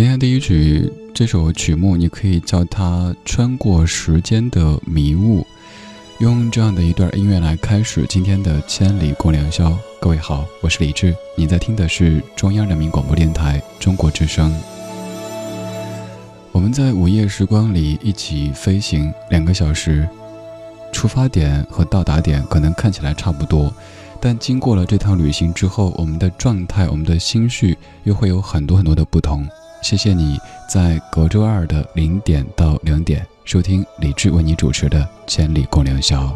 [0.00, 5.42] 今天第一曲这首曲目，你可以叫它《穿过时间的迷雾》，
[6.20, 9.78] 用这样的一段音乐来开始今天的千里共良宵。
[10.00, 14.50] 各位好，我是李志，你在听的是中央人民广播电台中国之声。
[16.50, 20.08] 我们在午夜时光里一起飞行两个小时，
[20.92, 23.70] 出发点和到达点可能看起来差不多，
[24.18, 29.46] 但经过了这趟旅行之后，我们的状态、我们的心绪又会有很多很多的不同。
[29.82, 36.26] 谢谢你在隔周二的零点到两点收听李志为你主持的《千里共良宵》。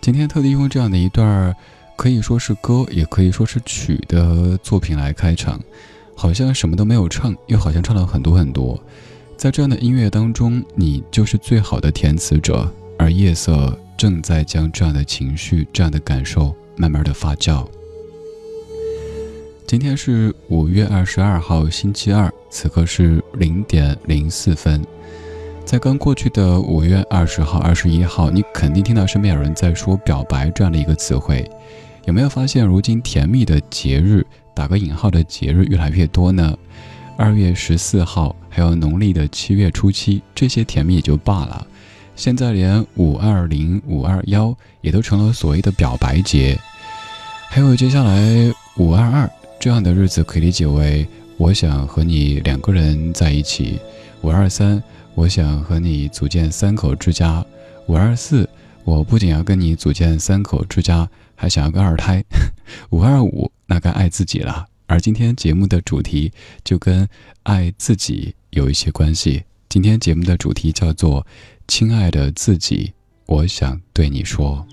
[0.00, 1.54] 今天特地用这样的一段
[1.96, 5.58] 可以说是歌，也可以说是曲的作品来开场，
[6.14, 8.78] 好像什么都没有唱，又好像唱了很多很多。
[9.36, 17.66] 在这样的音乐当中，你就是最好的填词者，而夜色正在将这样的情绪、这样的感受慢慢的发酵。
[19.74, 24.80] 今天是五月二十二号，星期二，此刻是零点零四分。
[25.64, 31.50] 在刚过去的五月二十号、二十一号，你肯定听到身边有人在说“表白”这样的一个词汇。
[32.04, 34.24] 有没有发现，如今甜蜜的节日
[34.54, 36.56] （打个引号的节日）越来越多呢？
[37.18, 41.66] 二月十四号，还有农历的七月初七，这些甜蜜也就罢了。
[42.14, 46.56] 现在连五二零、五二幺也都成了所谓的表白节。
[47.48, 48.22] 还有接下来
[48.76, 49.28] 五二二。
[49.58, 51.06] 这样的日子可以理解为，
[51.38, 53.78] 我想和你两个人在一起；
[54.20, 54.82] 五二三，
[55.14, 57.42] 我想和你组建三口之家；
[57.86, 58.48] 五二四，
[58.84, 62.20] 我不仅要跟你组建三口之家，还想要个二胎；
[62.90, 64.66] 五二五，那该爱自己了。
[64.86, 66.30] 而今天节目的主题
[66.62, 67.08] 就跟
[67.44, 69.44] 爱自己有一些关系。
[69.70, 71.26] 今天节目的主题叫做
[71.66, 72.92] “亲爱的自己”，
[73.26, 74.66] 我想对你说。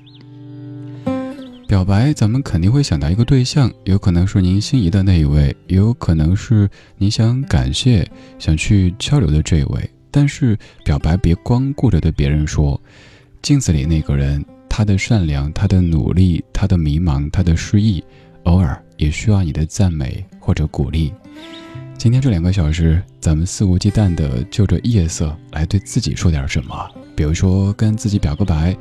[1.71, 8.05] 表白，咱们肯定会想到一个对象，有可能是您心仪的那一位，也有可能是你想感谢、
[8.37, 9.89] 想去交流的这一位。
[10.11, 12.77] 但是，表白别光顾着对别人说，
[13.41, 18.03] 镜子里那个人，他的善良、他的努力、他的迷茫、他的失意，
[18.43, 21.13] 偶尔也需要你的赞美或者鼓励。
[21.97, 26.75] 今天这两个小时，咱们肆无忌惮地就着夜色来对自己说点什么，
[27.15, 28.75] 比如说跟自己表个白，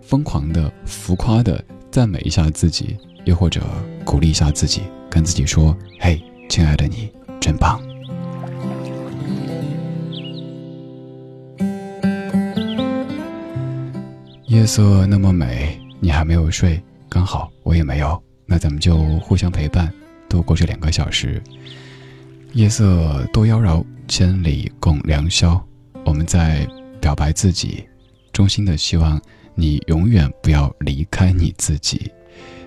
[0.00, 1.64] 疯狂的、浮夸的。
[1.92, 2.96] 赞美一下自己
[3.26, 3.60] 又或者
[4.02, 4.80] 鼓励一下自己
[5.10, 6.18] 跟自己说嘿
[6.48, 7.78] 亲爱的你真棒。
[14.46, 19.92] 夜色那么美你还没有睡刚好我也没有那咱们就互相陪伴
[20.30, 21.42] 度过这两个小时。
[22.54, 25.62] 夜色多妖娆千里共良宵。
[26.06, 26.66] 我们在
[27.02, 27.84] 表白自己
[28.32, 29.20] 衷心的希望
[29.54, 32.10] 你永远不要离开你自己。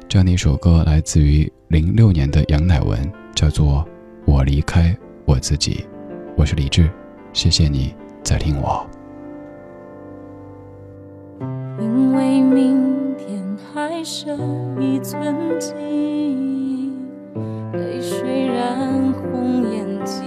[0.07, 2.99] 这样的一首歌来自于零六年的杨乃文，
[3.33, 3.83] 叫做
[4.31, 4.95] 《我离开
[5.25, 5.75] 我自己》。
[6.37, 6.89] 我是李志，
[7.33, 8.85] 谢谢你在听我。
[11.79, 14.37] 因为明天还剩
[14.79, 16.93] 一寸记忆，
[17.73, 20.23] 泪水染红眼睛，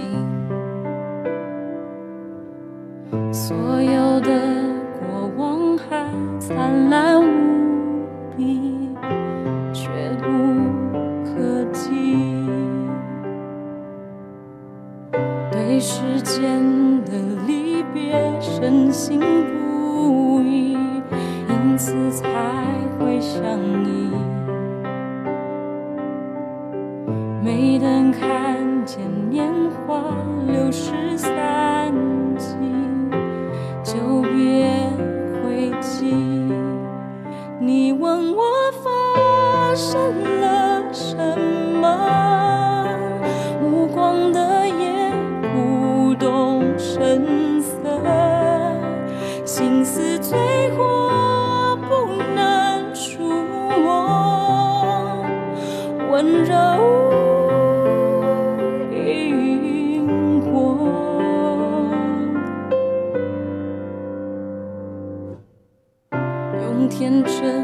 [6.49, 8.03] 灿烂无
[8.35, 8.89] 比，
[9.71, 9.87] 却
[10.17, 10.27] 不
[11.23, 11.91] 可及。
[15.51, 16.59] 对时间
[17.05, 17.11] 的
[17.45, 20.75] 离别深信不疑。
[21.49, 22.27] 因此才
[22.97, 23.39] 会相
[23.85, 24.09] 依。
[27.43, 28.99] 没等看见
[29.29, 29.47] 年
[29.85, 30.01] 华
[30.47, 31.31] 流逝散
[37.99, 38.41] 问我
[38.81, 41.15] 发生了什
[41.81, 41.85] 么？
[43.61, 45.11] 无光的夜，
[45.53, 48.01] 不动声色，
[49.45, 50.37] 心思最
[50.71, 51.09] 火。
[56.11, 56.53] 温柔
[58.91, 60.51] 萤火，
[66.61, 67.58] 用天真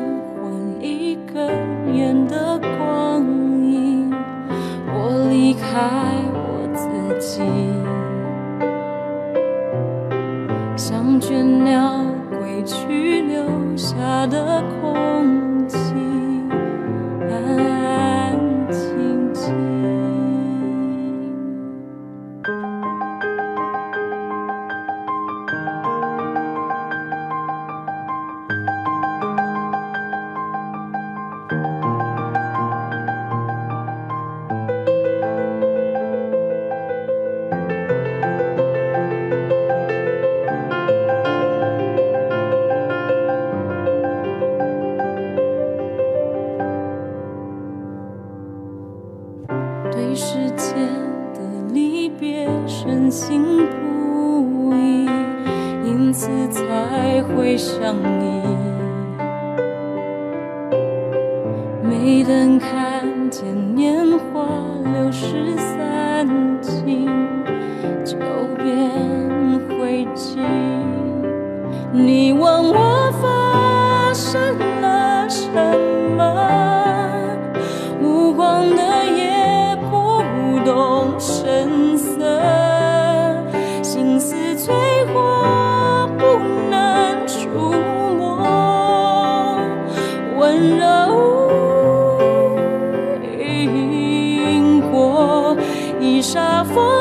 [96.25, 96.94] 沙风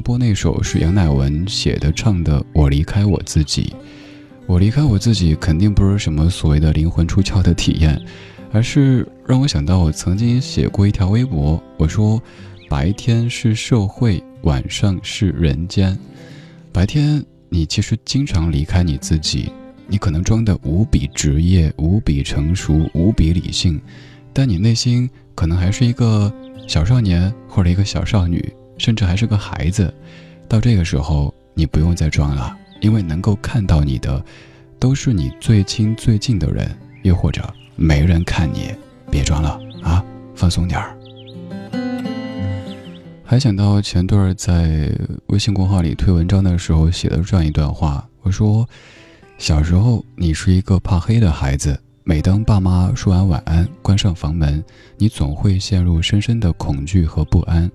[0.00, 3.64] 播那首是杨乃文写的唱的《我离开我自己》，
[4.46, 8.00] 我离开我自己肯定不是什么所谓的灵魂出窍的体验，
[8.52, 12.20] 而是让我想到我曾经写过一条微博，我说
[12.68, 15.98] 白天是社会，晚上是人间。
[16.72, 19.52] 白天你其实经常离开你自己，
[19.86, 23.80] 你可能装的无比职业、无比成熟、无比理性，
[24.32, 26.32] 但你内心可能还是一个
[26.66, 28.52] 小少年或者一个小少女。
[28.80, 29.92] 甚至还是个孩子，
[30.48, 34.24] 到这个时候，你不用再装了，因为能够看到你的，
[34.78, 37.42] 都是你最亲最近的人，又或者
[37.76, 38.74] 没人看你，
[39.10, 40.02] 别装了啊，
[40.34, 40.96] 放松点儿。
[43.22, 44.90] 还想到前段儿在
[45.26, 48.66] 微信公号里推文章的时候写的这样一段话，我说，
[49.36, 54.64] 小时候你是一个怕黑的孩子，每当爸妈说完晚安，关上房门，
[54.96, 57.70] 你总会陷入深深的恐惧和不安。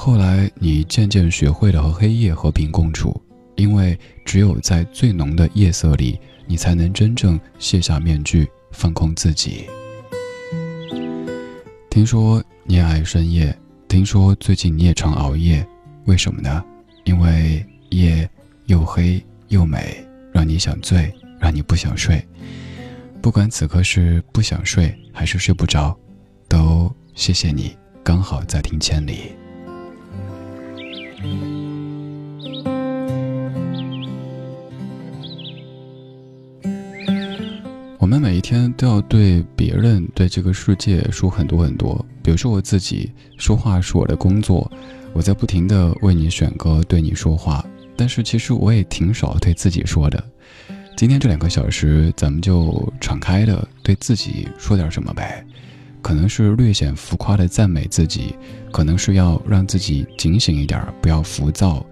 [0.00, 3.20] 后来你渐渐学会了和黑夜和平共处，
[3.56, 9.66] 因为只有在最浓的夜色里，你才能真正卸下面具，放空自己。
[11.90, 13.54] 听说你也爱深夜。
[13.88, 15.66] 听说最近你也常熬夜，
[16.04, 16.64] 为什么呢？
[17.02, 18.26] 因为夜
[18.66, 19.96] 又黑又美，
[20.32, 22.24] 让你想醉，让你不想睡。
[23.20, 25.98] 不管此刻是不想睡还是睡不着，
[26.48, 29.32] 都谢谢你，刚好在听千里。
[37.98, 42.04] 我们每一天都要对别人、对这个世界说很多很多。
[42.22, 44.70] 比如说我自己说话是我的工作，
[45.12, 47.64] 我在不停的为你选歌，对你说话。
[47.96, 50.22] 但是其实我也挺少对自己说的。
[50.96, 55.44] 今天这两个小时，咱们就敞开的对自己说点什么呗。
[56.02, 58.34] 可能是略显浮夸的赞美自己，
[58.72, 61.84] 可能是要让自己警醒一点，不要浮躁，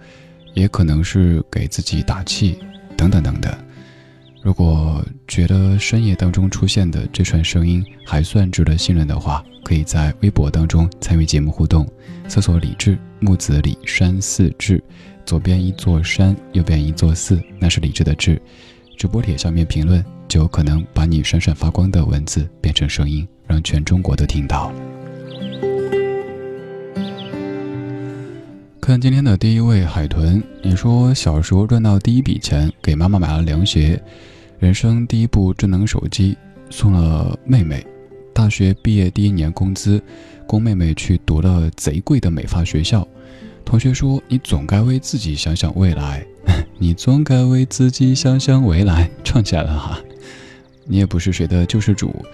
[0.54, 2.58] 也可能是给自己打气，
[2.96, 3.52] 等等等等。
[4.42, 11.84] 如果觉得深夜当中出现的这串声音还算值得信任的话，可以在微博当中参与节目互动，
[12.28, 14.80] 搜索“李志木子李山寺志”，
[15.26, 18.40] 左边一座山，右边一座寺，那是李志的志。
[18.96, 24.72] 直播帖下面评论，就有可能把你闪闪发光的文字变成声音，让全中国都听到。
[28.80, 34.00] 看今天的第一位海豚，你说小时候赚到第一笔钱，给妈妈买了凉鞋。
[34.58, 36.36] 人生第一部智能手机
[36.70, 37.84] 送了妹妹，
[38.32, 40.00] 大学毕业第一年工资
[40.46, 43.06] 供妹妹去读了贼贵的美发学校。
[43.64, 46.24] 同学说：“你总该为自己想想未来，
[46.78, 50.00] 你总该为自己想想未来。”唱起来了哈！
[50.86, 52.24] 你也不是谁的救世主，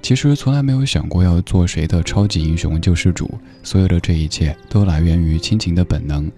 [0.00, 3.38] 其实从来没有想过要做谁的超级英雄救世主。
[3.62, 6.30] 所有的这一切都来源于亲情的本能，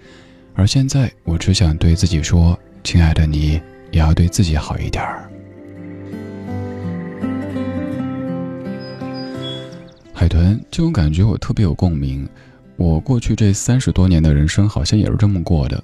[0.54, 3.60] 而现在我只想对自己说：“亲爱的你。”
[3.90, 5.30] 也要对自己好一点儿。
[10.12, 12.28] 海豚，这种感觉我特别有共鸣。
[12.76, 15.82] 我过去这三十多年的人生，好像也是这么过的。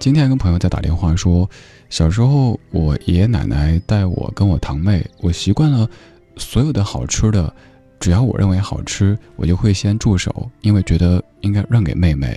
[0.00, 1.48] 今天跟朋友在打电话说，
[1.94, 5.88] 小时候我爷爷奶奶带我跟我堂妹，我习惯了
[6.36, 7.54] 所有的好吃的，
[8.00, 12.36] 只要我认为好吃，我就会先住手，因为觉得应该让给妹妹。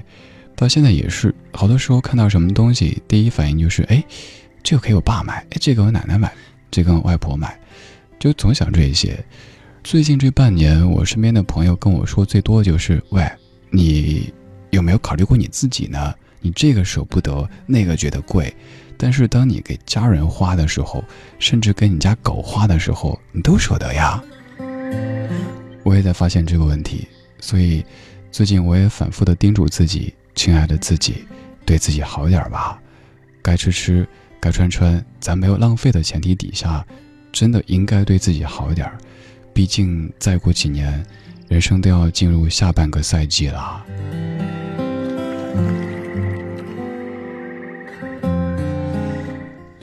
[0.56, 4.04] 到现在也是，好多时候看到什么东西，第一反应就是哎。
[4.62, 6.32] 这个给我爸买，哎，这个我奶奶买，
[6.70, 7.60] 这个我外婆买，
[8.20, 9.18] 就总想这些。
[9.84, 13.28] 最近这半年，我身边的朋友跟我说最多的就是：喂，
[13.72, 14.32] 你
[14.70, 16.14] 有没有考虑过你自己呢？
[16.42, 18.56] 你这个舍不得，那个觉得贵，
[18.98, 21.04] 但是当你给家人花的时候，
[21.40, 24.22] 甚至给你家狗花的时候，你都舍得呀。
[25.84, 27.08] 我也在发现这个问题，
[27.40, 27.86] 所以
[28.32, 31.26] 最近我也反复的叮嘱自己：亲爱的自己，
[31.66, 32.80] 对自己好点吧，
[33.42, 34.08] 该吃吃。
[34.40, 36.86] 该穿穿，咱没有浪费的前提底下，
[37.32, 38.96] 真的应该对自己好点儿。
[39.52, 41.04] 毕竟再过几年，
[41.48, 43.84] 人生都要进入下半个赛季了。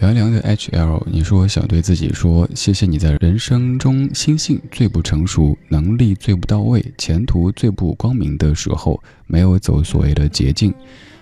[0.04, 10.74] 凉凉的 HL，你说想对自己说，谢谢你在人生中心性最不成熟、能力最不到位、前途最不光明的时候，没有走所谓的捷径。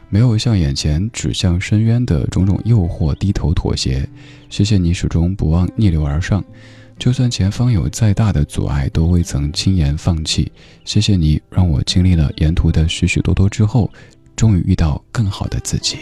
[0.09, 4.05] 没有向眼前指向深渊的种种诱惑低头妥协，
[4.51, 6.45] 谢谢你始终不忘逆流而上，
[6.99, 10.51] 就算前方有再大的阻碍，都未曾轻言放弃。
[10.85, 13.89] 谢谢你让我经历了沿途的许许多多之后，
[14.35, 15.99] 终于遇到更好的自己。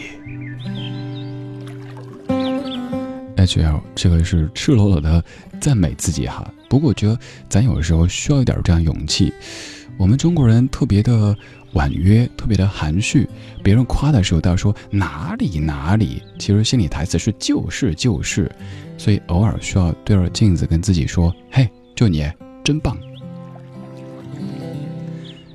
[3.35, 5.23] H L，这个是赤裸裸的
[5.59, 6.49] 赞美自己哈。
[6.69, 7.17] 不过我觉得
[7.49, 9.33] 咱有时候需要一点这样勇气，
[9.97, 11.35] 我们中国人特别的。
[11.73, 13.25] 婉约，特别的含蓄，
[13.63, 18.51] 别人夸的时候都要说哪里哪里，其实心里台词是就是就是，
[18.97, 22.29] 所以偶尔需要对着镜子跟自己说：“嘿，就你
[22.61, 22.97] 真棒。”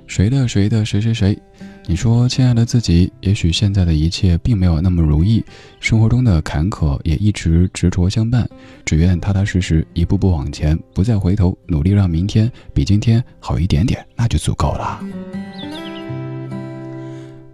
[0.09, 1.39] 谁的谁的谁谁谁？
[1.89, 5.45] 你说，亲爱的自己，也许现在的一切并没有那么如意，
[5.79, 8.49] 生活中的坎坷也一直执着相伴，
[8.85, 15.01] 只愿踏踏实实一步步往前，不再回头，努力让明天比今天好一点点，那就足够了。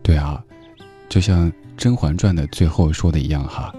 [0.03, 0.43] 对啊，
[1.11, 3.71] 就像《甄嬛传》的最后说的一样哈，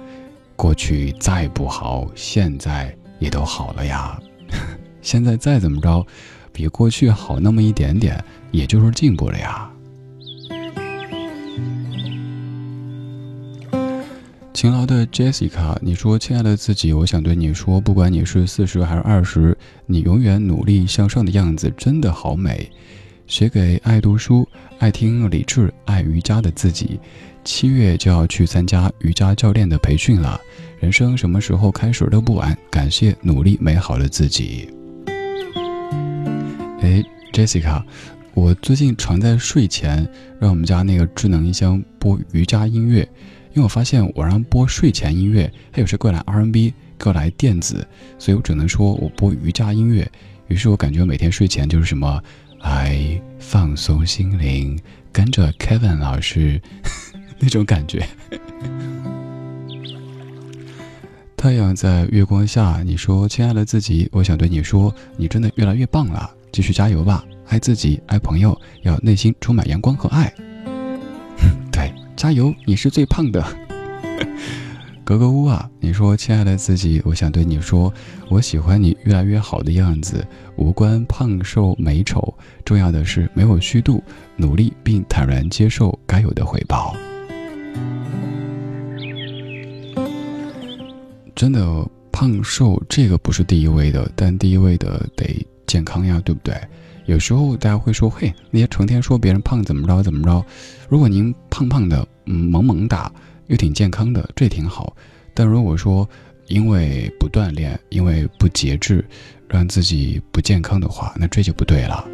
[0.56, 4.20] 过去再不好，现在也都好了呀。
[5.02, 6.06] 现在再怎么着，
[6.52, 9.68] 比过去好那么一点点，也就是进步了呀。
[14.54, 19.58] 勤劳的 Jessica，你说：“亲爱的自己，我想对你说，不管你是四十还是二十，
[19.88, 22.72] 你永远努力向上的样子真的好美。”
[23.26, 27.00] 写给爱读书、爱听理智、爱瑜伽的自己。
[27.44, 30.40] 七月就要去参加瑜伽教练的培训了，
[30.80, 32.56] 人生什么时候开始都不晚。
[32.70, 34.70] 感谢努力美好的自己。
[36.82, 37.82] 哎，Jessica，
[38.36, 40.08] 我最近常在睡前
[40.40, 43.08] 让我们家那个智能音箱播瑜伽音乐。
[43.54, 50.10] 因为我发现我让播睡前音乐，它有时过来 R&B，过来电子，所以我只能说我播瑜伽音乐。
[50.48, 52.22] 于是我感觉每天睡前就是什么，
[52.62, 54.80] 来放松心灵，
[55.12, 56.60] 跟着 Kevin 老师
[57.40, 58.06] 那种感觉。
[61.38, 67.24] 太阳在月光下，你说亲爱的自己，我想对你说，你真的越来越棒了，继续加油吧！
[67.50, 70.34] 爱自己，爱朋友，要内心充满阳光和爱。
[72.24, 72.56] 加油！
[72.64, 73.46] 你是最胖的，
[75.04, 75.70] 格格巫啊！
[75.82, 77.94] 你说，亲爱的自己，我想对你说，
[78.30, 80.26] 我喜欢你越来越好的样子，
[80.56, 84.02] 无关胖瘦美丑，重要的是没有虚度，
[84.38, 86.96] 努力并坦然接受该有的回报。
[91.36, 96.56] 真的，胖瘦这个不是第一位的，但第一位的得健康呀，对不对？
[97.06, 100.46] 有时候大家会说，嘿，那些成天说别人胖怎么着怎么着，
[100.88, 103.12] 如果您胖胖的，嗯，萌萌哒，
[103.48, 104.96] 又挺健康的，这挺好。
[105.34, 106.08] 但如果说
[106.48, 109.04] 因为不锻炼，因为不节制，
[109.48, 112.08] 让自己不健康的话，那这就不对了。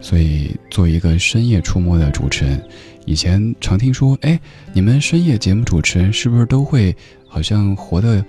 [0.00, 2.62] 所以，做一个深夜出没的主持人，
[3.06, 4.38] 以前常听说，哎，
[4.72, 6.94] 你们深夜节目主持人是不是都会
[7.26, 8.24] 好像活得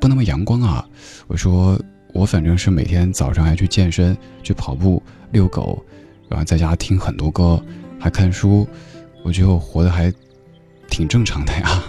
[0.00, 0.86] 不那么阳光啊？
[1.26, 1.78] 我说，
[2.12, 5.02] 我反正是每天早上还去健身，去跑步。
[5.32, 5.84] 遛狗，
[6.28, 7.60] 然后在家听很多歌，
[7.98, 8.66] 还看书，
[9.24, 10.10] 我觉得我活得还
[10.90, 11.82] 挺正常的呀。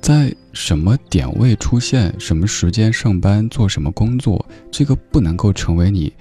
[0.00, 6.12] 在什么点位出现，什么时间上班，做什么工作，这个不能够成为你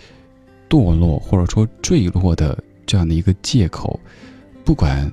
[0.69, 3.99] 堕落或者说坠落的这样的一个借口。
[4.63, 5.11] 不管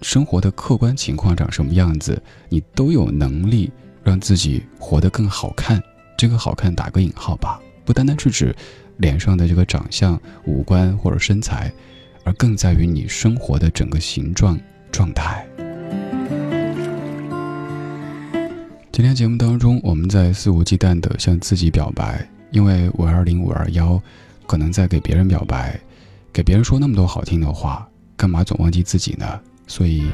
[0.00, 3.70] 生活的客观情况长什么样子，你都有能力
[4.02, 5.82] 让自己活得更好看。
[6.16, 7.60] 这个好看打个引号吧。
[7.84, 8.54] 不单单是指
[8.96, 11.70] 脸上的这个长相、五官或者身材，
[12.28, 14.60] 而更在于你生活的整个形状
[14.92, 15.48] 状态。
[18.92, 23.98] 今天节目当中，我们在肆无忌惮地向自己表白，因为五二零五二幺，
[24.46, 25.80] 可能在给别人表白，
[26.30, 29.40] 给别人说那么多好听的话，干嘛总忘记自己呢？
[29.66, 30.10] 所以，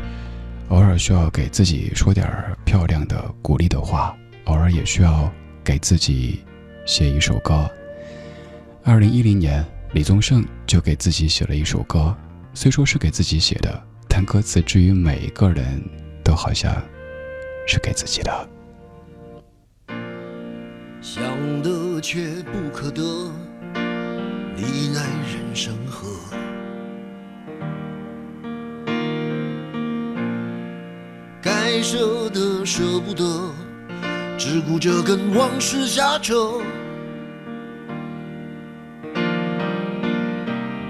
[0.68, 2.32] 偶尔需要给自己说点
[2.64, 5.28] 漂亮的鼓励的话，偶尔也需要
[5.64, 6.44] 给自己。
[6.86, 7.68] 写一首歌。
[8.84, 12.12] 二零一零年，李宗盛就给自己写了一首歌，
[12.52, 15.80] 虽说是给自己写的，但歌词至于每一个人
[16.24, 16.74] 都好像
[17.64, 18.48] 是给自己的。
[21.00, 21.22] 想
[21.62, 23.02] 得却不可得，
[24.56, 26.08] 你奈人生何？
[31.40, 33.48] 该舍的舍不得。
[34.36, 36.60] 只顾着跟往事瞎扯，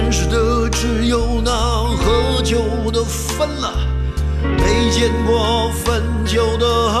[0.00, 3.72] 认识的只有那喝酒的分了，
[4.56, 7.00] 没见过分酒的喝。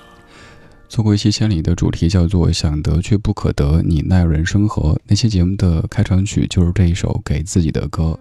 [0.91, 4.99] 做过一期千里的主题叫做“想得却不可得，你奈人生何”。
[5.07, 8.19] 那期节目的开场曲就是这一首给自己的歌。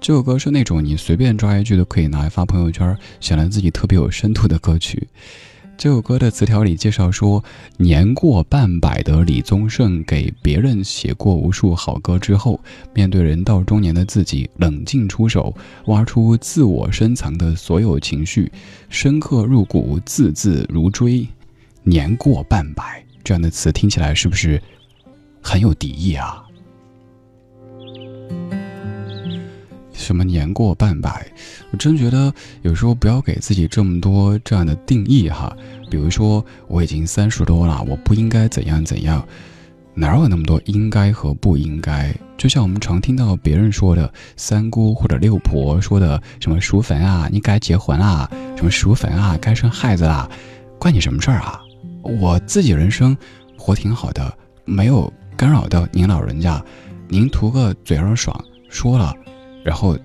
[0.00, 5.08] 这首歌是那种你随便抓一句都可以拿来发朋友圈，显得自己特别有深度的歌曲。
[5.76, 7.42] 这首歌的词条里介绍说，
[7.76, 12.60] 年过半百的李宗盛给别人写过无数好歌之后，
[12.94, 15.52] 面对人到中年的自己，冷静出手，
[15.86, 18.52] 挖出自我深藏的所有情绪，
[18.88, 21.26] 深刻入骨，字字如锥。
[21.84, 24.62] 年过半百这样的词听起来是不是
[25.42, 26.42] 很有敌意啊？
[29.92, 31.26] 什么年过半百？
[31.70, 35.54] 我真觉得有时候不要给自己这么多这样的定义哈。
[35.90, 39.26] 比如说我已经三十多了，我不应该怎样怎样，
[39.94, 42.14] 哪有那么多应该和不应该？
[42.36, 50.28] 就像我们常听到别人说的三姑或者六婆说的什么淑坟啊，你该结婚啦；什么淑坟啊，该生孩子啦，
[50.80, 51.61] 关你什么事儿啊？
[52.02, 53.16] 我自己人生
[53.56, 56.62] 活挺好的，没有干扰到您老人家，
[57.08, 59.14] 您图个嘴上爽说了，
[59.64, 59.96] 然后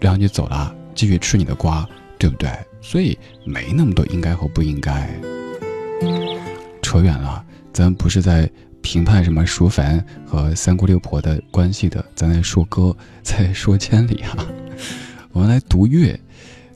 [0.00, 1.86] 然后就走了，继续吃你的瓜，
[2.18, 2.50] 对不对？
[2.80, 5.08] 所以没那么多应该和不应该。
[6.82, 8.48] 扯远了，咱不是在
[8.80, 14.46] 评判什么淑凡和三姑六婆的关系的，咱在说歌，在说千里哈、
[15.32, 16.18] 我们来读乐，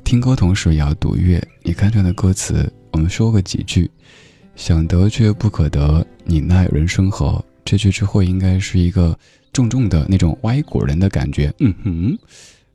[0.05, 1.41] 听歌同时也要读乐。
[1.63, 3.91] 你看这样的歌词，我们说个几句。
[4.57, 7.43] 想得却不可得，你奈人生何？
[7.65, 9.17] 这句之后应该是一个
[9.53, 11.53] 重重的那种歪果人的感觉。
[11.61, 12.19] 嗯哼，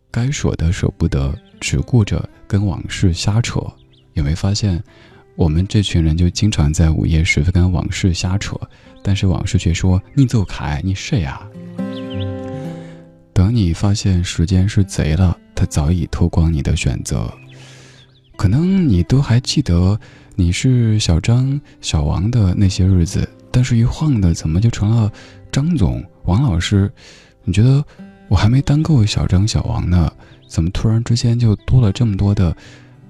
[0.09, 3.59] 该舍的舍不得，只顾着跟往事瞎扯。
[4.13, 4.81] 有没有发现，
[5.35, 8.55] 我们这群人就经常在午夜时分跟往事瞎扯，
[9.03, 11.45] 但是往事却说：“你走开，你睡呀？”
[13.33, 17.31] 等你发现时间是贼了，他早已偷光你的选择。
[18.37, 19.99] 可能你都还记得。
[20.37, 25.09] 你是小张、小王的那些日子，但是一晃的，怎么就成了
[25.49, 26.91] 张总、王老师？
[27.45, 27.83] 你觉得
[28.27, 30.11] 我还没当够小张、小王呢，
[30.47, 32.55] 怎么突然之间就多了这么多的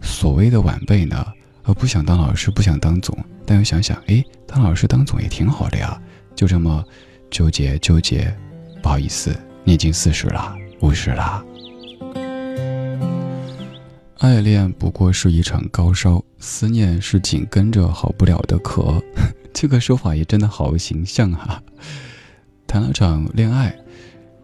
[0.02, 1.26] 所谓的晚辈呢？
[1.64, 6.00] 呃不想当老师，不想当总，但又想想，哎，当老师、当总也挺好的呀，
[6.36, 6.84] 就这么
[7.32, 8.36] 纠结纠结。
[8.84, 11.45] 不好意思，你已经四十了，五十了。
[14.20, 19.02] 爱恋不过是一场高烧，思念是紧跟着好不了的咳。
[19.54, 21.62] 这个说法也真的好形象哈、
[22.66, 23.76] 谈了场恋爱，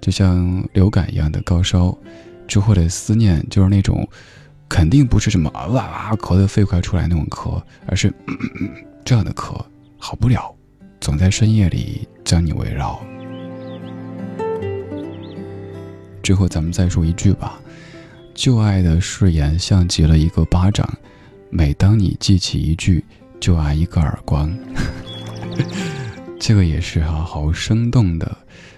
[0.02, 1.98] 就像流感一样的高烧，
[2.48, 4.06] 之后的思念就是那种，
[4.68, 8.14] 肯定不是什么啊哇哇咳得肺快出来那种咳，而是
[9.06, 9.56] 这样的咳，
[9.98, 10.54] 好不了，
[11.00, 13.02] 总在深夜里将你围绕。
[16.22, 17.60] 之后咱们再说一句吧，
[18.34, 20.88] 旧爱的誓言像极了一个巴掌，
[21.50, 23.04] 每当你记起一句，
[23.40, 24.52] 就挨一个耳光。
[26.40, 28.38] 这个也是哈，好生动的。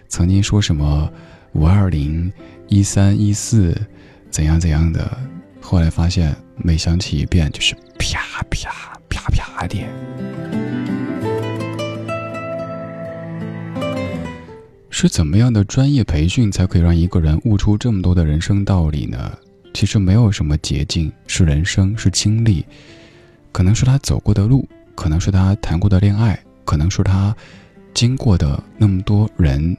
[0.10, 1.10] 曾经说什么
[1.54, 2.32] 五二零
[2.68, 3.76] 一三一四
[4.30, 5.18] 怎样怎样的，
[5.62, 9.78] 后来发现每想起一遍就是啪啪啪啪的。
[14.90, 19.32] 是怎么样的专业培训才可以让一个人悟出这么多的人生道理呢？
[19.74, 22.66] 其实没有什么捷径，是人生，是经历，
[23.52, 27.36] 可能是他走过的路，可能是他谈过的恋爱，可能是他
[27.94, 29.76] 经过的那么多人。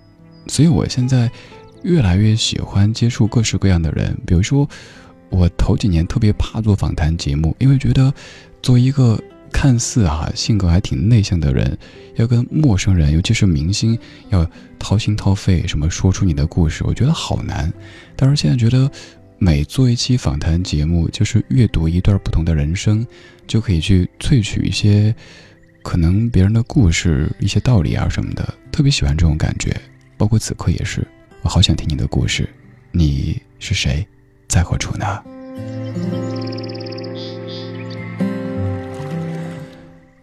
[0.47, 1.31] 所以我现在
[1.83, 4.17] 越来越喜欢接触各式各样的人。
[4.27, 4.69] 比如说，
[5.31, 8.13] 我头几年特别怕做访谈节目，因为觉得
[8.63, 9.19] 做一个。
[9.57, 11.79] 看似啊性格还挺内向的人，
[12.17, 13.97] 要跟陌生人，尤其是明星，
[14.31, 14.45] 要
[14.81, 17.73] 掏心掏肺，什么说出你的故事，我觉得好难。
[18.17, 18.91] 但是现在觉得，
[19.45, 23.07] 每做一期访谈节目，就是阅读一段不同的人生，
[23.47, 25.15] 就可以去萃取一些
[25.83, 28.55] 可能别人的故事、一些道理啊什么的。
[28.73, 29.79] 特别喜欢这种感觉，
[30.17, 31.07] 包括此刻也是，
[31.43, 32.49] 我好想听你的故事。
[32.91, 34.07] 你是谁，
[34.49, 35.23] 在何处呢？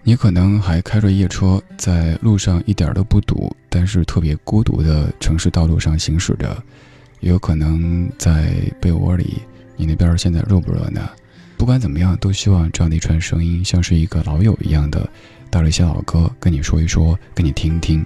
[0.01, 6.49] 你可能还开着夜车，在路上一点都不堵，但是特别孤独的城市道路上行驶着；
[7.21, 9.41] 也有可能在被窝里，
[9.77, 11.09] 你那边现在热不热呢？
[11.57, 15.07] 不管怎么样，都希望这样的一串声音，像是一个老友一样的，
[15.49, 18.05] 带了一些老歌跟你说一说，跟你听听。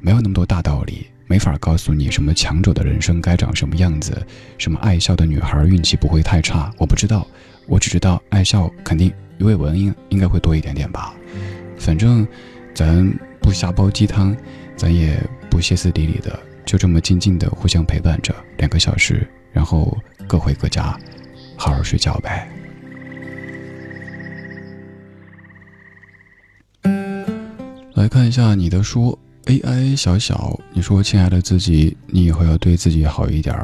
[0.00, 4.26] 没有那么多大道理，没法告诉你什么强者的人生该长什么样子，
[4.58, 7.26] 什么爱笑的女孩运气不会太差，我不知道，
[7.66, 11.14] 我只知道爱笑肯定鱼尾纹应应该会多一点点吧。
[11.78, 12.26] 反正，
[12.74, 14.34] 咱不瞎煲鸡汤，
[14.76, 15.18] 咱也
[15.50, 19.96] 不歇斯底里的，就这么静静的互相陪伴着两个小时，然后
[20.26, 20.98] 各回各家，
[21.56, 22.48] 好好睡觉呗。
[27.94, 33.54] 来看一下你的书，AI 小小，你说亲爱的自己，你以后要对自己好一点。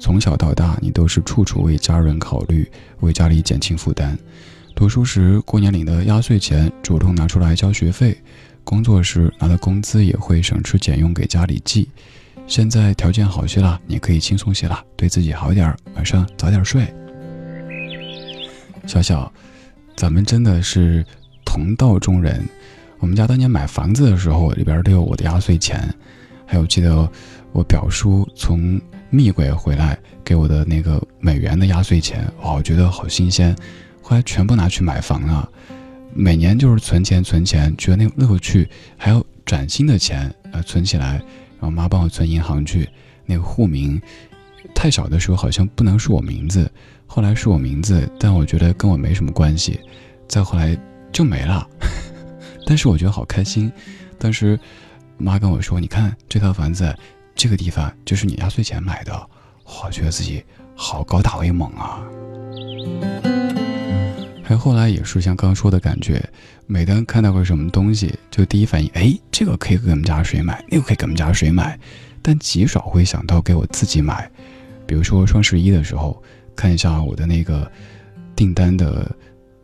[0.00, 4.18] 从小到大，你都是处处为家人考虑，为家里减轻负担。
[4.74, 8.14] 读书时，过年领的压岁钱主动拿出来交学费；
[8.64, 11.88] 工作时拿的工资也会省吃俭用给家里寄。
[12.46, 16.86] 现在条件好些了，你可以轻松些了，对自己好点儿，晚上早点睡。
[18.86, 19.32] 小小，
[19.96, 21.04] 咱们真的是
[21.44, 22.44] 同道中人。
[22.98, 25.88] 我们家当年买房子的时候，里边都有我的压岁钱，
[26.46, 27.10] 还有记得
[27.52, 33.56] 我表叔从密国回来给我的那个美元的压岁钱，哇，我觉得好新鲜。
[34.02, 35.48] 后来全部拿去买房了，
[36.12, 41.22] 每年就是存钱存钱，觉得那个乐趣，还有崭新的钱呃存起来，
[41.62, 42.88] 然后妈帮我存银行去，
[43.24, 44.02] 那个户名，
[44.74, 46.68] 太小的时候好像不能是我名字，
[47.06, 49.78] 后来是我名字，但我觉得跟我没什么关系，
[50.26, 50.76] 再后来
[51.12, 51.64] 就没了，
[52.66, 53.70] 但是我觉得好开心，
[54.18, 54.58] 当时
[55.18, 56.92] 妈跟我说，你看这套房子，
[57.36, 59.14] 这个地方就是你压岁钱买的，
[59.84, 60.44] 我觉得自己
[60.74, 63.31] 好高大威猛啊。
[64.44, 66.22] 还有后来也是像刚刚说的感觉，
[66.66, 71.78] 每当看到个什么东西，就第一反应，哎，这个可以给我们家谁买，那个可以给我们家谁买，
[72.20, 74.28] 但极少会想到给我自己买。
[74.84, 76.20] 比如说双十一的时候，
[76.56, 77.70] 看一下我的那个
[78.34, 79.10] 订单的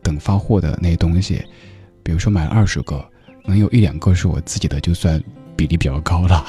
[0.01, 1.43] 等发货的那些东西，
[2.01, 3.05] 比如说买了二十个，
[3.45, 5.21] 能有一两个是我自己的，就算
[5.57, 6.45] 比例比较高了。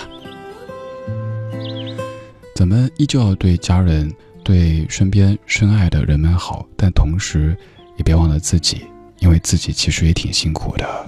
[2.55, 4.11] 咱们依旧要对家人、
[4.45, 7.57] 对身边深爱的人们好，但同时。
[8.00, 8.86] 也别忘了自己，
[9.18, 11.06] 因为自己其实也挺辛苦的。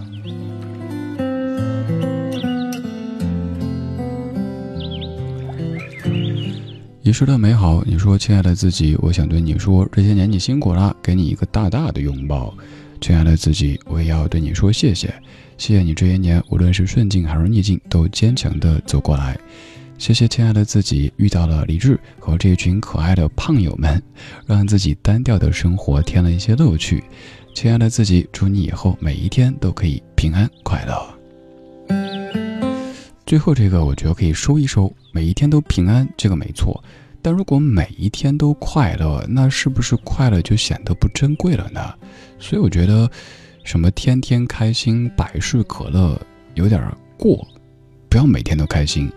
[7.01, 12.55] 遗失的美好，你说，亲爱的自己，我想对你说，这些年你辛苦了，给你一个大大的拥抱。
[13.01, 15.15] 亲爱的自己，我也要对你说谢谢，
[15.57, 19.39] 谢谢你这些年，无论是顺境还是逆境，都坚强的走过来。
[20.03, 24.03] 谢谢亲爱的自己，遇到了李智和这群可爱的胖友们，
[24.45, 27.05] 让自己单调的生活添了一些乐趣。
[27.55, 31.15] 亲爱的自己，祝你以后每一天都可以平安快乐。
[33.25, 36.83] 最后这个我觉得可以收一收，每一天都平安，这个没错。
[37.23, 41.95] 但如果每一天都快乐，那是不是快乐就显得不珍贵了呢？
[42.41, 43.09] 所以我觉得，
[43.63, 46.21] 什么天天开心、百事可乐
[46.55, 47.47] 有点过，
[48.09, 49.09] 不要每天都开心。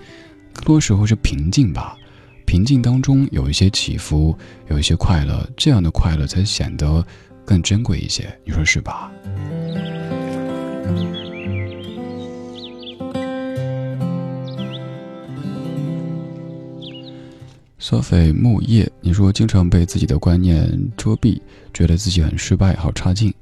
[0.55, 1.97] 更多时候是平静吧。
[2.45, 4.35] 平静当中有一些起伏，
[4.69, 7.05] 有一些快乐，这样的快乐才显得
[7.43, 8.33] 更珍贵一些。
[8.45, 9.11] 你说是吧？
[17.77, 21.39] 索菲木叶，你说经常被自己的观念遮蔽，
[21.73, 23.33] 觉得自己很失败，好差劲。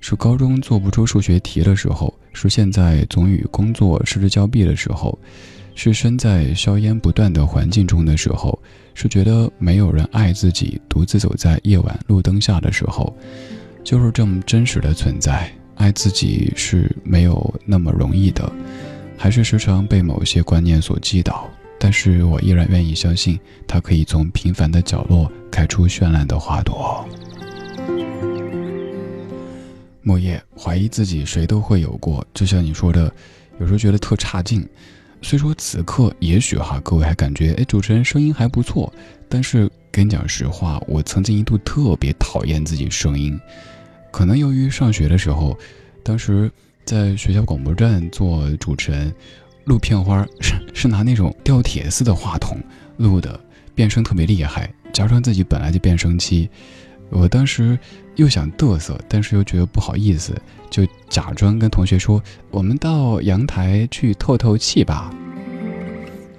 [0.00, 5.18] 是高中做不出数学题的时候，是现在总与工作失之交臂的时候，
[5.80, 8.60] 是身在硝烟不断的环境中的时候，
[8.94, 13.16] 是觉得没有人爱自己，独自走在夜晚路灯下的时候，
[13.84, 15.48] 就是这么真实的存在。
[15.76, 18.50] 爱自己是没有那么容易的，
[19.16, 21.48] 还是时常被某些观念所击倒。
[21.78, 27.08] 但是我依然愿意相信，它可以从平凡的角落开出绚烂的花朵。
[30.02, 32.26] 莫叶怀疑自己，谁都会有过。
[32.34, 33.14] 就像你说的，
[33.60, 34.68] 有时候觉得特差劲。
[35.22, 38.92] 虽说此刻也许哈，各位还感觉哎，主持人声音还不错。
[39.28, 43.38] 但是跟你讲实话，我曾经一度特别讨厌自己声音。
[44.10, 45.58] 可能由于上学的时候，
[46.02, 46.50] 当时
[46.84, 49.12] 在学校广播站做主持人，
[49.64, 52.58] 录片花是是拿那种吊铁丝的话筒
[52.96, 53.38] 录的，
[53.74, 56.48] 变声特别厉害，加上自己本来就变声期。
[57.10, 57.78] 我当时
[58.18, 60.34] 又想嘚瑟，但是又觉得不好意思，
[60.68, 65.14] 就假装跟同学说：“我们到阳台去透透气吧。”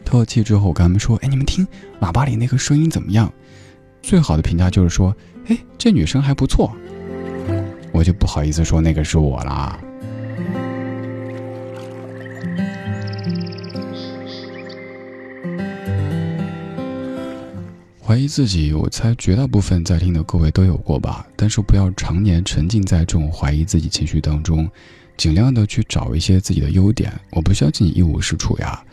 [0.03, 1.65] 透气之后，我跟他们说：“哎，你们听
[2.01, 3.31] 喇叭里那个声音怎么样？”
[4.03, 5.15] 最好的评价就是说
[5.47, 6.75] ：“哎，这女生还不错。”
[7.93, 9.79] 我就不好意思说那个是我了。
[18.09, 21.23] 怀疑自己，我猜绝大部分在听的各位都有过吧。
[21.35, 24.67] 但是不要常年沉浸在这种怀疑自己情绪当中，
[25.15, 27.13] 尽量的去找一些自己的优点。
[27.29, 28.83] 我不相信你一无是处呀。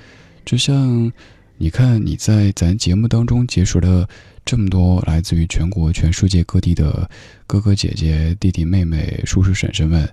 [0.44, 1.10] 就像
[1.56, 4.06] 你看你在咱节目当中结识了
[4.44, 7.08] 这么多来自于全国、全世界各地的
[7.46, 10.06] 哥哥姐姐、弟弟妹妹、叔叔婶婶们，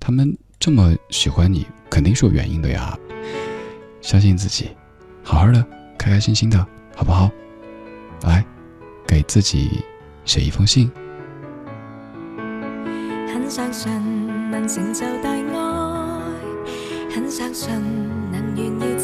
[0.00, 2.98] 他们这么喜欢你，肯定是有原因的呀。
[4.02, 4.70] 相信自己，
[5.22, 5.64] 好好的，
[5.96, 6.58] 开开心心的，
[6.96, 7.30] 好不好？
[8.22, 8.44] 来，
[9.06, 9.84] 给自己
[10.24, 10.90] 写一封信。
[13.32, 13.90] 很相信
[14.50, 15.40] 能成就大爱，
[17.14, 17.70] 很相信
[18.30, 18.97] 能炫耀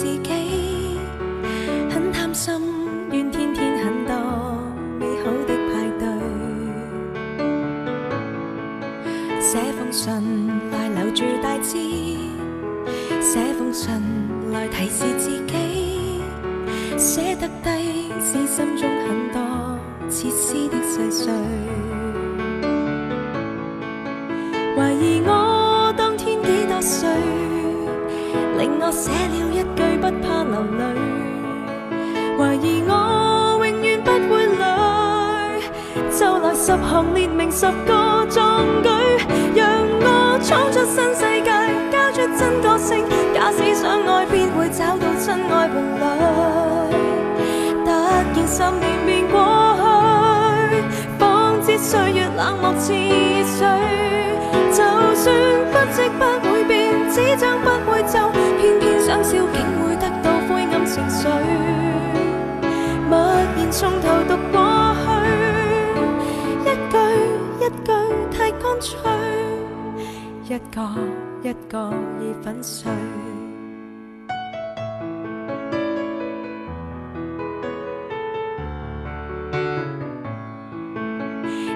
[70.84, 72.90] 一个一个已粉碎。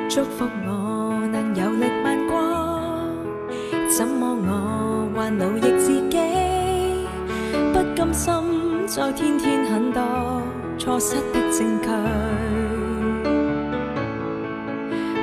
[0.09, 2.33] 祝福我能有力漫过，
[3.89, 6.19] 怎么我还奴役自己？
[7.73, 8.33] 不甘心
[8.87, 10.03] 再天天很多
[10.79, 11.89] 错失的证据。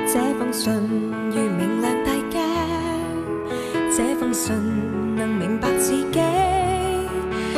[0.06, 0.72] 这封信
[4.36, 4.54] 信
[5.16, 6.20] 能明白自己。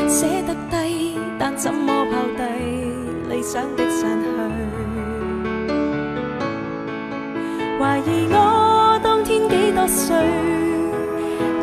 [0.07, 2.43] 写得低，但怎么抛低
[3.29, 4.29] 理想的散去？
[7.81, 10.17] 怀疑我当天几多岁，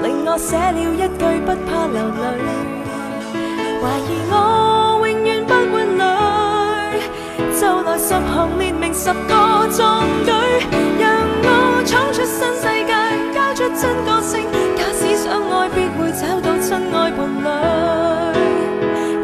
[0.04, 2.24] 令我写了一句不怕流泪。
[3.82, 4.36] 怀疑我
[5.08, 6.04] 永远不会累，
[7.58, 9.34] 就来十行列明十个
[9.72, 10.32] 壮举，
[11.00, 11.04] 让
[11.42, 11.48] 我
[11.86, 12.94] 闯出新世界，
[13.34, 14.65] 交出真个性。
[16.68, 17.46] 亲爱，伴侣。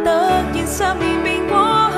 [0.04, 1.58] 突然十年便过
[1.92, 1.98] 去，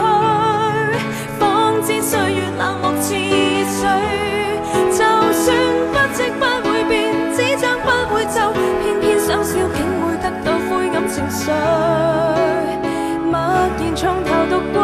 [1.37, 1.41] 方
[1.81, 3.81] 知岁月冷漠似水。
[4.89, 5.45] 就算
[5.91, 6.93] 不即不会变，
[7.35, 11.51] 纸张不会皱，偏偏想笑竟会得到灰暗情绪。
[13.29, 13.37] 默
[13.77, 13.93] 然。
[13.95, 14.81] 从头读过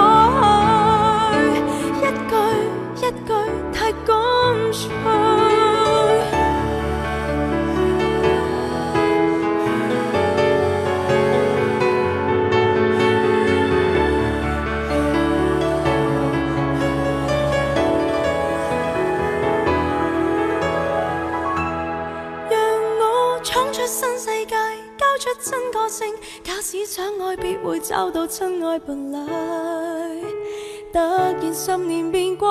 [27.30, 29.16] 使相爱，必会找到真爱伴侣。
[30.92, 32.50] 突然十年便过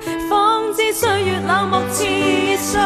[0.00, 2.80] 去，方知岁月冷漠似水。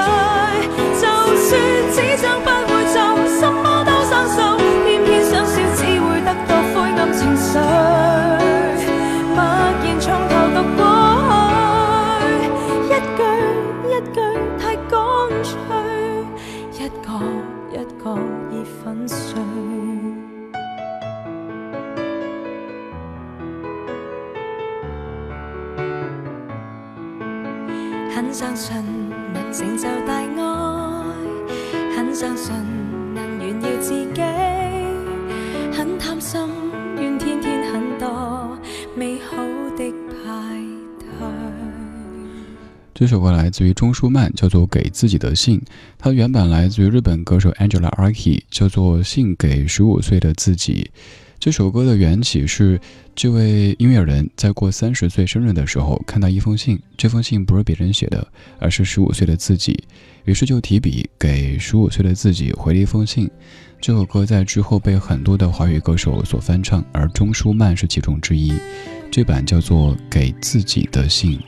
[0.94, 1.60] 就算
[1.92, 2.94] 只想不会做，
[3.40, 4.36] 什么都生疏，
[4.84, 7.58] 偏偏想笑，只会得到灰暗情绪。
[9.34, 9.42] 默
[9.82, 10.80] 然从头读过
[12.22, 12.34] 去，
[12.86, 13.20] 一句
[13.90, 14.16] 一句
[14.58, 14.94] 太干
[15.42, 15.50] 脆，
[16.72, 17.06] 一个
[17.72, 18.04] 一个
[18.52, 19.34] 已粉碎。
[28.38, 28.76] 相信
[29.32, 30.26] 能成就大愛，
[31.96, 32.52] 很相信
[33.14, 34.20] 能炫耀自己，
[35.72, 36.38] 很貪心，
[37.00, 38.58] 願天天很多
[38.94, 39.38] 美好
[39.78, 40.54] 的派
[40.98, 41.06] 對。
[42.92, 45.58] 这首歌来自于钟舒漫，叫做《给自己的信》。
[45.96, 50.90] 它原版来自于日本歌手 Angela Arki，叫做《信给十五岁的自己》。
[51.38, 52.80] 这首歌的缘起是
[53.14, 58.26] 这位音乐人在过三十岁生日的时候看到一封信，这封信不是别人写的，
[58.58, 59.84] 而是十五岁的自己，
[60.24, 63.30] 于是就提笔给十五岁的自己回了一封信。
[63.80, 68.52] 这首歌在之后被很多的华语歌手所翻唱，而钟舒漫是其中之一。
[69.10, 71.38] 这版叫做《给自己的信》。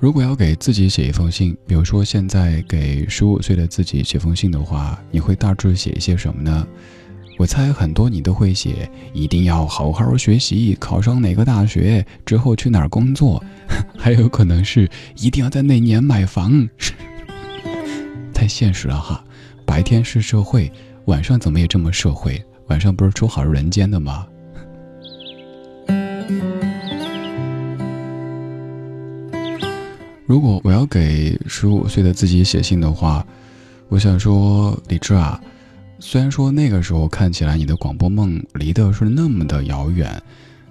[0.00, 6.66] 如果要给自己写一封信，比如说现在给十五岁的自己写封信的话，你会大致写一些什么呢？
[7.38, 13.42] 我猜很多你都会写，一定要好好学习，考上哪个大学之后去哪儿工作，
[13.98, 16.68] 还有可能是一定要在那年买房。
[18.32, 19.24] 太现实了哈，
[19.66, 20.70] 白天是社会，
[21.06, 22.40] 晚上怎么也这么社会？
[22.68, 24.26] 晚上不是出好人间的吗？
[30.26, 33.26] 如果我要给十五岁的自己写信的话，
[33.88, 35.38] 我想说，李志啊，
[36.04, 40.20] 虽然说那个时候看起来你的广播梦离的是那么的遥远，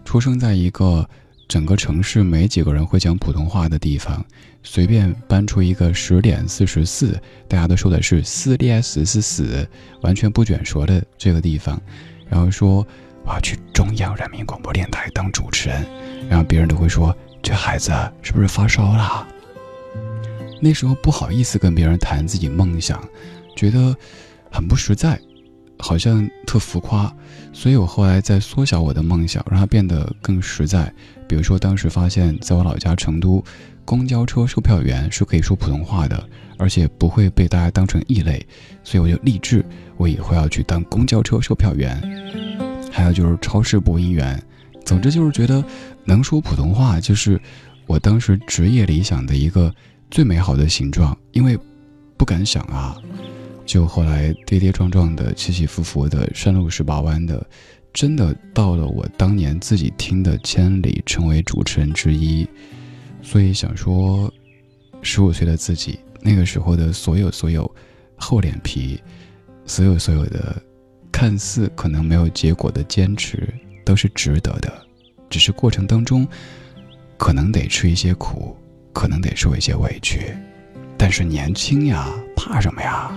[0.03, 1.09] 出生在一个
[1.47, 4.23] 整个城市没几个人会讲普通话的地方，
[4.61, 7.17] 随便搬出一个十点四十四，
[7.47, 9.65] 大家都说的是四点四四四，
[10.01, 11.81] 完全不卷舌的这个地方，
[12.29, 12.85] 然后说
[13.23, 15.87] 我要去中央人民广播电台当主持人，
[16.29, 17.89] 然后别人都会说这孩子
[18.21, 19.25] 是不是发烧了？
[20.59, 23.01] 那时候不好意思跟别人谈自己梦想，
[23.55, 23.95] 觉得
[24.51, 25.19] 很不实在，
[25.79, 27.11] 好像特浮夸，
[27.53, 30.93] 所以我后来在缩小我的梦想，让它变得更实在。
[31.27, 33.43] 比如说，当时发现在我老家成都，
[33.85, 36.23] 公交车售票员是可以说普通话的，
[36.57, 38.45] 而且不会被大家当成异类，
[38.83, 39.65] 所以我就立志，
[39.97, 41.99] 我以后要去当公交车售票员，
[42.91, 44.41] 还有就是超市播音员。
[44.85, 45.63] 总之就是觉得
[46.03, 47.39] 能说普通话，就是
[47.87, 49.73] 我当时职业理想的一个。
[50.13, 51.57] 最美好的形状，因为
[52.17, 52.97] 不敢想啊，
[53.65, 57.45] 就后来跌跌撞撞的、起起伏伏的、山路十八弯的，
[57.93, 62.47] 真的到了我当年自己听的千里，成为主持人之一。
[63.21, 64.31] 所以想说，
[65.01, 67.69] 十五岁的自己，那个时候的所有所有
[68.15, 69.01] 厚脸皮，
[69.65, 70.61] 所有所有的
[71.11, 73.47] 看似可能没有结果的坚持，
[73.85, 74.85] 都是值得的。
[75.29, 76.27] 只是过程当中，
[77.17, 78.57] 可能得吃一些苦。
[78.93, 80.35] 可能得受一些委屈，
[80.97, 83.09] 但是年轻呀，怕什么呀？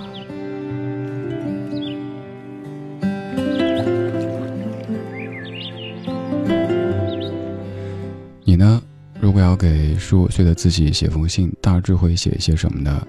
[8.65, 8.83] 呢？
[9.21, 13.07] 如果要给十五岁的自己写封信，大致会写一些什么呢？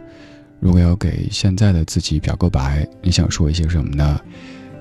[0.60, 4.20] 如果要给现在的自己表个白，你想说一些什么呢？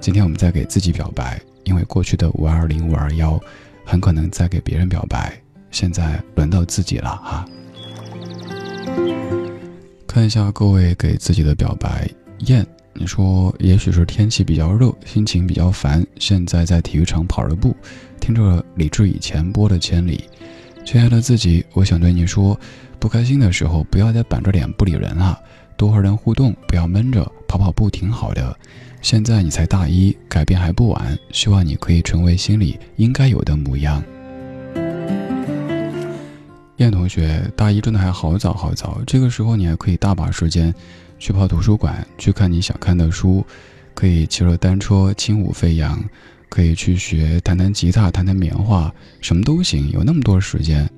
[0.01, 3.41] 今天我们在给自己表白，因为过去的五二零、五二幺，
[3.85, 5.33] 很可能在给别人表白，
[5.71, 7.45] 现在轮到自己了哈。
[10.07, 12.09] 看一下各位给自己的表白，
[12.47, 17.75] 燕，你说也许是天气比较热，心情比较烦，现在在体育场跑着步，
[18.21, 20.19] 听着李志以前播的《千里》。
[20.85, 22.59] 亲爱的自己，我想对你说，
[22.99, 25.41] 不开心的时候不要再板着脸不理人了，
[25.79, 28.55] 多和人互动，不要闷着，跑跑步挺好的。
[29.01, 34.03] 现在你才大一，改变还不晚，希望你可以成为心里应该有的模样。
[36.77, 40.73] 燕同学，大一真的还好早好早，这个时候你还可以大把时间
[41.19, 43.45] 去跑图书馆，去看你想看的书，
[43.95, 45.99] 可以骑着单车轻舞飞扬，
[46.55, 50.89] 可以去学弹弹吉他、弹弹棉花，什么都行，有那么多时间。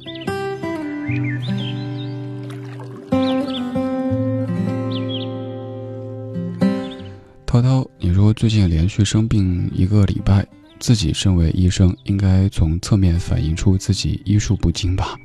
[7.46, 10.46] 涛涛，你说最近连续生病一个礼拜，
[10.78, 15.18] 自己身为医生，应该从侧面反映出自己医术不精吧？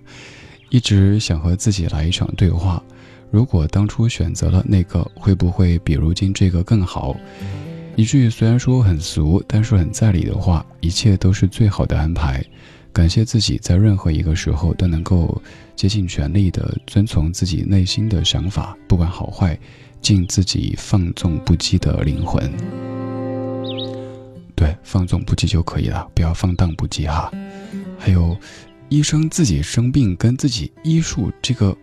[0.69, 2.81] 一直想和自己来一场对话。
[3.31, 7.17] 如果当初选择了那个，会不会比如今这个更好？
[7.95, 12.43] 一句虽然说很俗，但是很在理的话，一切都是最好的安排。
[12.93, 15.41] 感谢自己在任何一个时候都能够
[15.75, 19.57] 竭尽全力的遵从自己内心的想法，不管好坏。
[20.01, 22.51] 尽自己放纵不羁的灵魂，
[24.55, 27.31] 对，放纵不羁就可以了，不要放荡不羁哈。
[27.99, 28.35] 还有，
[28.89, 31.77] 医生自己生病跟自己医术这个，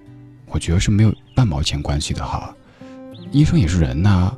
[0.46, 2.52] 我觉得是没有半毛钱关系的哈。
[3.30, 4.36] 医生也是人呐，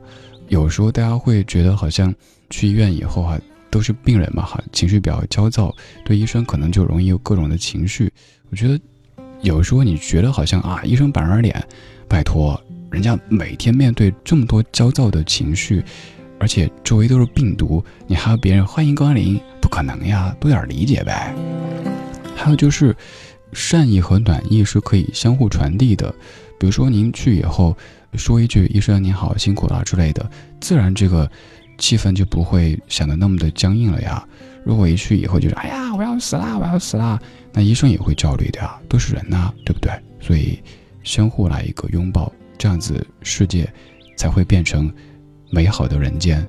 [0.51, 2.13] 有时候大家会觉得好像
[2.51, 3.39] 去医院以后哈，
[3.71, 5.73] 都是病人嘛哈，情绪比较焦躁，
[6.05, 8.13] 对医生可能就容易有各种的情绪。
[8.51, 8.79] 我觉得
[9.43, 11.65] 有时候你觉得好像啊，医生板着脸，
[12.09, 12.61] 拜托。
[12.91, 15.81] 人家每天面对这么多焦躁的情绪，
[16.41, 21.33] 而且周围都是病毒，你还要别人欢迎光临，不可能呀，多点理解呗。
[22.35, 22.93] 还有就是，
[23.53, 26.13] 善意和暖意是可以相互传递的。
[26.59, 27.77] 比如说您去以后
[28.15, 30.29] 说一句“医生你好，辛苦了”之类的，
[30.61, 31.31] 自然这个
[31.79, 34.27] 气氛就不会显得那么的僵硬了呀。
[34.65, 37.19] 如果一去以后就是“哎呀，我要死啦，我要死啦”，
[37.53, 39.93] 那医生也会焦虑的呀，都是人呐，对不对？
[40.21, 40.61] 所以
[41.03, 42.31] 相互来一个拥抱。
[42.59, 43.67] 这样子，世界
[44.17, 44.93] 才会变成
[45.51, 46.47] 美好的人间。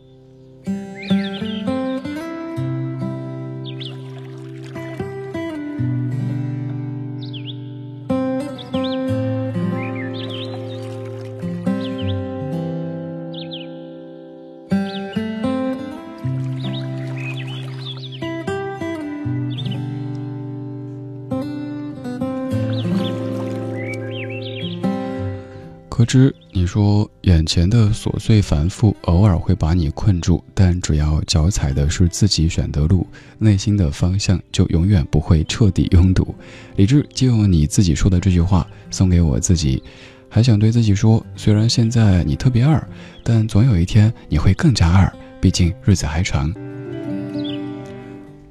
[26.71, 33.05] 说眼前的琐碎繁复偶尔会把你困住，但只要脚踩的是自己选的路，
[33.37, 36.33] 内心的方向就永远不会彻底拥堵。
[36.77, 39.83] 李智就用你自己说的这句话送给我自己，
[40.29, 42.81] 还想对自己说：虽然现在你特别二，
[43.21, 45.11] 但总有一天你会更加二，
[45.41, 46.55] 毕竟日子还长。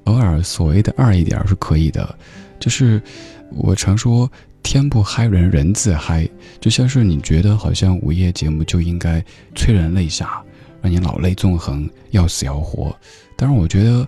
[0.05, 2.15] 偶尔所谓的二一点是可以的，
[2.59, 3.01] 就是
[3.49, 4.31] 我常说。
[4.73, 9.21] 天不嗨人人自嗨，就像是你觉得好像午夜节目就应该
[9.57, 10.41] 催人泪下，
[10.81, 12.97] 让你老泪纵横，要死要活。
[13.37, 14.07] 当然，我觉得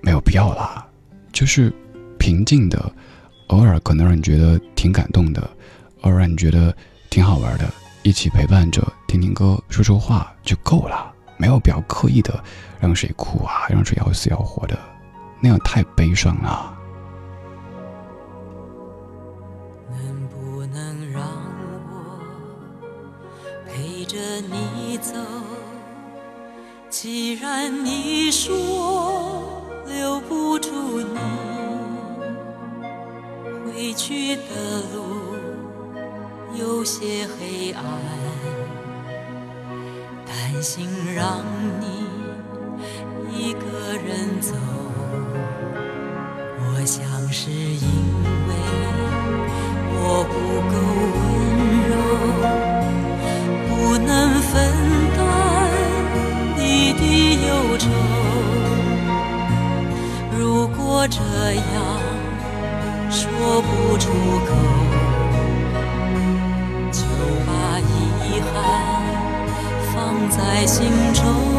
[0.00, 0.84] 没有必要啦，
[1.32, 1.72] 就是
[2.18, 2.92] 平静的，
[3.46, 5.48] 偶尔可能让你觉得挺感动的，
[6.00, 6.76] 偶尔让你觉得
[7.08, 7.72] 挺好玩的，
[8.02, 12.42] 一起陪伴着听听歌说说话就够了，没有必要刻意的
[12.80, 14.76] 让谁哭啊，让谁要死要活的，
[15.40, 16.73] 那样太悲伤了。
[27.36, 31.18] 既然你说留不住你，
[33.66, 34.42] 回去的
[34.94, 35.34] 路
[36.56, 37.82] 有些黑暗，
[40.24, 41.44] 担心让
[41.80, 42.06] 你
[43.36, 44.54] 一个人走，
[46.60, 47.88] 我想是因
[48.46, 48.54] 为
[61.52, 61.62] 样
[63.10, 64.10] 说不出
[64.46, 64.50] 口，
[66.92, 67.02] 就
[67.46, 68.54] 把遗憾
[69.92, 69.94] 放
[70.30, 71.53] 在心中。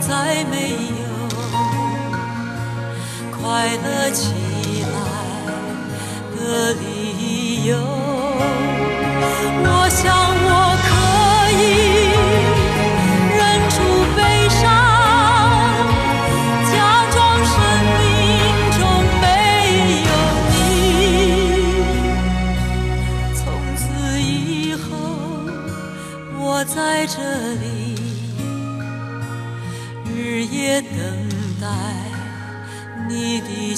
[0.00, 0.76] 再没有
[3.30, 4.32] 快乐起
[4.82, 4.96] 来
[6.36, 7.76] 的理由。
[9.64, 10.37] 我想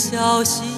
[0.01, 0.70] 小心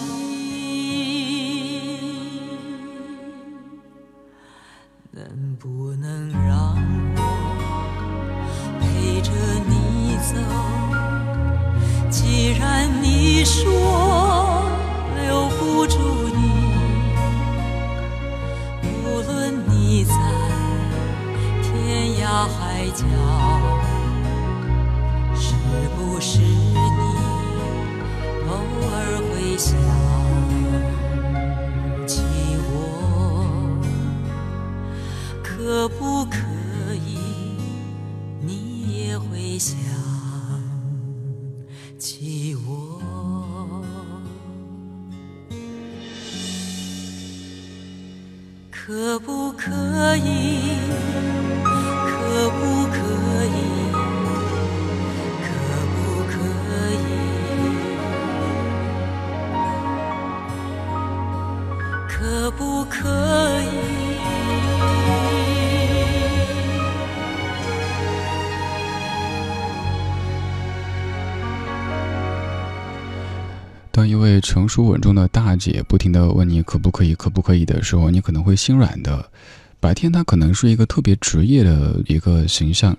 [73.93, 79.24] 当一位成熟稳重的大姐不停地问你可不可以、可不可以的时候，你可能会心软的。
[79.78, 82.97] 白天她可能是一个特别职业的一个形象，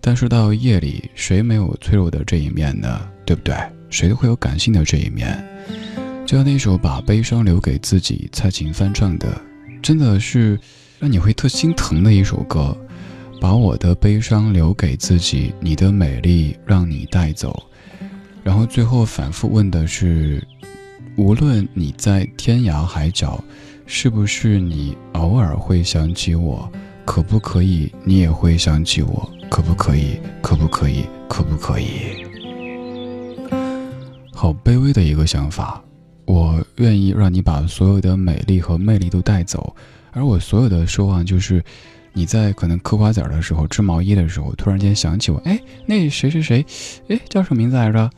[0.00, 3.06] 但是到夜里，谁没有脆弱的这一面呢？
[3.26, 3.54] 对不对？
[3.90, 5.46] 谁都会有感性的这一面。
[6.24, 9.38] 就像那首《把悲伤留给自己》，蔡琴翻唱的，
[9.82, 10.58] 真的是
[10.98, 12.74] 让你会特心疼的一首歌。
[13.40, 17.62] 把我的悲伤留给自己，你的美丽让你带走。
[18.42, 20.42] 然后最后反复问的是，
[21.16, 23.42] 无论你在天涯海角，
[23.86, 26.70] 是不是你偶尔会想起我？
[27.04, 29.30] 可不可以你也会想起我？
[29.50, 30.18] 可不可以？
[30.40, 31.04] 可不可以？
[31.28, 31.86] 可不可以？
[34.32, 35.82] 好卑微的一个想法，
[36.24, 39.74] 我愿意让你把所有的美丽和魅力都带走，
[40.12, 41.62] 而我所有的奢望就是。
[42.12, 46.66] 你在可能嗑瓜子的时候，织毛衣的时候，突然间想起我，哎，那谁谁谁，
[47.06, 48.10] 哎，叫什么名字来着？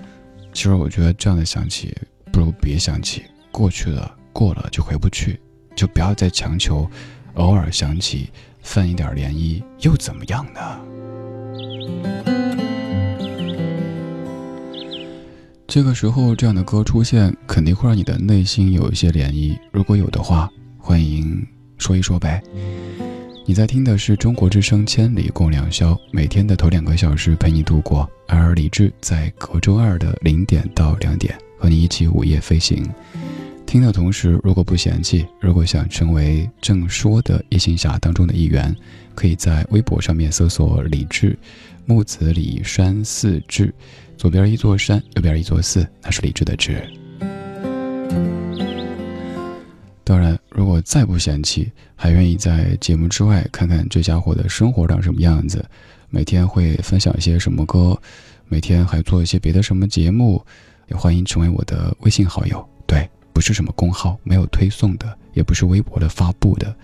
[0.53, 1.97] 其实我觉得这样的想起，
[2.31, 5.41] 不如别想起，过去了，过了就回不去，
[5.75, 6.89] 就不要再强求，
[7.35, 8.31] 偶尔想起，
[8.63, 10.81] 泛一点涟漪，又怎么样呢？
[15.67, 19.59] 这个时候，这样的歌出现，肯定会让你的内心有一些涟漪。
[19.73, 21.47] 如果有的话，欢迎
[21.79, 22.43] 说一说呗。
[23.45, 32.89] 你在听的是中国之声《千里共良宵》，每天的头两个小时陪你度过，而李志在隔周二的零点到两点和你一起午夜飞行。
[33.67, 38.75] 听的同时，如果不嫌弃，如果想成为正说的夜行侠当中的一员，
[39.15, 41.37] 可以在微博上面搜索“李志
[41.85, 43.75] 木子李山寺志”，
[44.17, 46.81] 左边一座山，右边一座寺，那是李志的志。
[50.05, 51.71] 当然，如果再不嫌弃，
[52.03, 55.65] 还愿意在节目之外看看这家伙的生活长什么样子，
[56.11, 57.97] 每天会分享一些什么歌，
[58.49, 60.45] 每天还做一些别的什么节目，
[60.89, 62.69] 也欢迎成为我的微信好友。
[62.89, 66.75] 对，不是什么公号，没有推送的，也不是微博的发布的，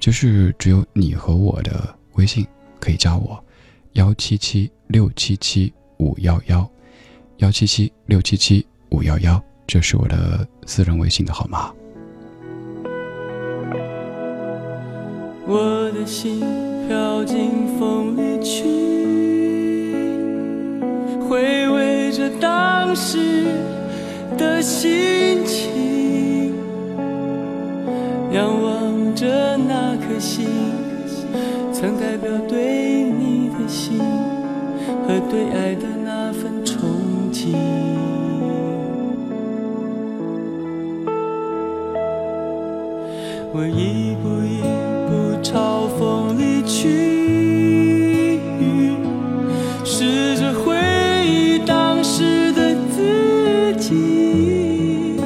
[0.00, 2.46] 就是只有你和我的微信
[2.80, 3.44] 可以加我，
[3.92, 6.66] 幺七七六七七五幺幺，
[7.36, 11.70] 幺七七六七七五幺幺，这是我的私人微信的号码。
[15.44, 16.40] 我的心
[16.86, 18.62] 飘进风里去，
[21.28, 23.18] 回味着当时
[24.38, 26.54] 的心情，
[28.32, 30.46] 仰望着那颗星，
[31.72, 36.76] 曾代表对你的心和对爱的那份憧
[37.32, 37.56] 憬。
[43.54, 44.81] 我一步一步。
[45.42, 48.38] 嘲讽离去
[49.84, 50.76] 试着回
[51.26, 55.16] 忆当时的自己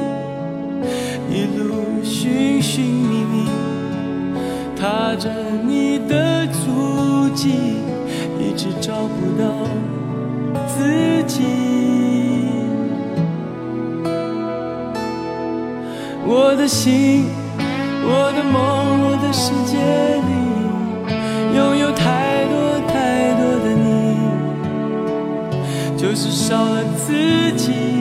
[1.31, 3.47] 一路寻寻觅觅
[4.75, 5.31] 踏着
[5.67, 7.51] 你的足迹
[8.41, 9.47] 一直找不到
[10.67, 11.45] 自己。
[16.29, 17.27] 我的心
[19.39, 20.33] 世界里
[21.55, 24.17] 拥有太多太多的你
[25.95, 27.96] 就是少了自己。